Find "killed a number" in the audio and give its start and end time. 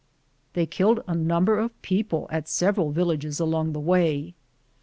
0.65-1.59